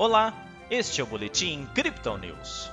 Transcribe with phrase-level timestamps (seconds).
[0.00, 0.32] Olá,
[0.70, 2.70] este é o Boletim Crypto News.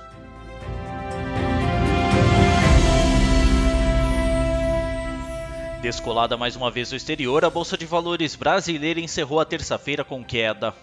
[5.82, 10.24] Descolada mais uma vez do exterior, a Bolsa de Valores brasileira encerrou a terça-feira com
[10.24, 10.74] queda.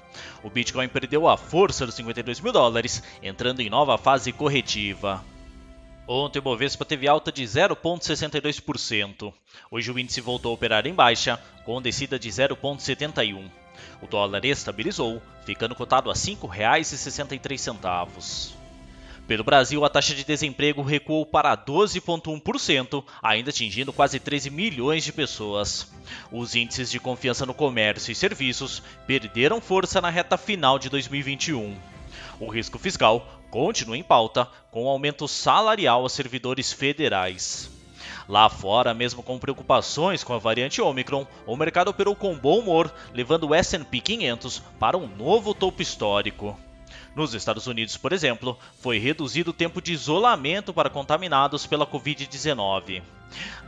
[0.44, 5.26] O Bitcoin perdeu a força dos 52 mil dólares, entrando em nova fase corretiva.
[6.08, 9.34] Ontem o Bovespa teve alta de 0,62%.
[9.72, 13.65] Hoje o índice voltou a operar em baixa, com descida de 0,71%.
[14.02, 18.56] O dólar estabilizou, ficando cotado a R$ 5,63.
[19.28, 25.12] Pelo Brasil, a taxa de desemprego recuou para 12,1%, ainda atingindo quase 13 milhões de
[25.12, 25.92] pessoas.
[26.32, 31.76] Os índices de confiança no comércio e serviços perderam força na reta final de 2021.
[32.40, 37.75] O risco fiscal continua em pauta, com aumento salarial a servidores federais.
[38.28, 42.94] Lá fora, mesmo com preocupações com a variante Omicron, o mercado operou com bom humor,
[43.14, 46.60] levando o S&P 500 para um novo topo histórico.
[47.16, 53.02] Nos Estados Unidos, por exemplo, foi reduzido o tempo de isolamento para contaminados pela Covid-19.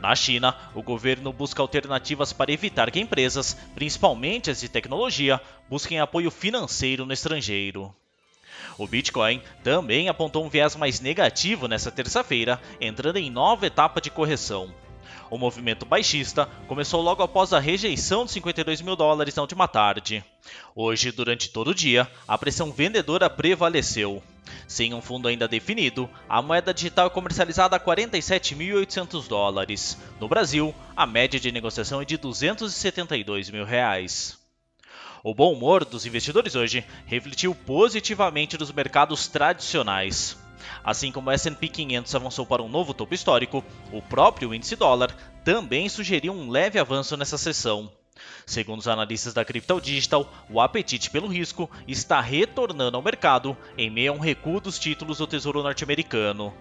[0.00, 5.98] Na China, o governo busca alternativas para evitar que empresas, principalmente as de tecnologia, busquem
[5.98, 7.94] apoio financeiro no estrangeiro.
[8.78, 14.08] O Bitcoin também apontou um viés mais negativo nesta terça-feira, entrando em nova etapa de
[14.08, 14.72] correção.
[15.28, 20.24] O movimento baixista começou logo após a rejeição de 52 mil dólares na última tarde.
[20.74, 24.22] Hoje, durante todo o dia, a pressão vendedora prevaleceu.
[24.66, 29.98] Sem um fundo ainda definido, a moeda digital é comercializada a 47.800 dólares.
[30.20, 34.37] No Brasil, a média de negociação é de 272 mil reais.
[35.22, 40.38] O bom humor dos investidores hoje refletiu positivamente nos mercados tradicionais.
[40.84, 45.14] Assim como o S&P 500 avançou para um novo topo histórico, o próprio índice dólar
[45.44, 47.90] também sugeriu um leve avanço nessa sessão.
[48.46, 53.90] Segundo os analistas da Crypto Digital, o apetite pelo risco está retornando ao mercado em
[53.90, 56.52] meio a um recuo dos títulos do Tesouro norte-americano.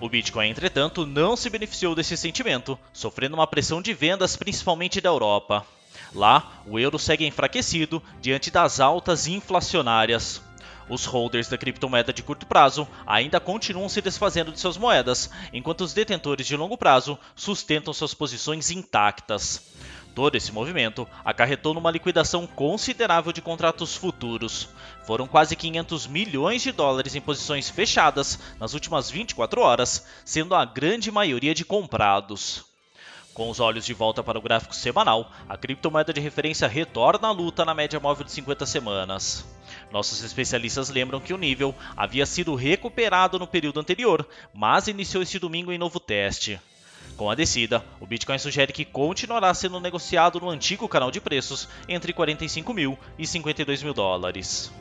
[0.00, 5.08] O Bitcoin, entretanto, não se beneficiou desse sentimento, sofrendo uma pressão de vendas principalmente da
[5.08, 5.66] Europa.
[6.14, 10.40] Lá, o euro segue enfraquecido diante das altas inflacionárias.
[10.88, 15.80] Os holders da criptomoeda de curto prazo ainda continuam se desfazendo de suas moedas, enquanto
[15.80, 19.72] os detentores de longo prazo sustentam suas posições intactas.
[20.14, 24.68] Todo esse movimento acarretou numa liquidação considerável de contratos futuros.
[25.04, 30.64] Foram quase 500 milhões de dólares em posições fechadas nas últimas 24 horas, sendo a
[30.64, 32.73] grande maioria de comprados.
[33.34, 37.32] Com os olhos de volta para o gráfico semanal, a criptomoeda de referência retorna à
[37.32, 39.44] luta na média móvel de 50 semanas.
[39.90, 44.24] Nossos especialistas lembram que o nível havia sido recuperado no período anterior,
[44.54, 46.60] mas iniciou este domingo em novo teste.
[47.16, 51.68] Com a descida, o Bitcoin sugere que continuará sendo negociado no antigo canal de preços
[51.88, 54.72] entre 45 mil e 52 mil dólares.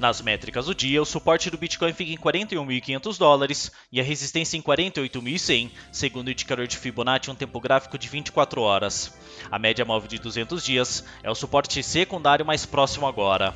[0.00, 4.56] Nas métricas do dia, o suporte do Bitcoin fica em 41.500 dólares e a resistência
[4.56, 9.14] em 48.100, segundo o indicador de Fibonacci um tempo gráfico de 24 horas.
[9.50, 13.54] A média móvel de 200 dias é o suporte secundário mais próximo agora.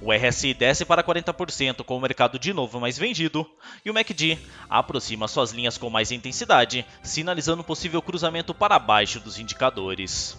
[0.00, 3.44] O RSI desce para 40% com o mercado de novo mais vendido,
[3.84, 9.18] e o MACD aproxima suas linhas com mais intensidade, sinalizando um possível cruzamento para baixo
[9.18, 10.38] dos indicadores.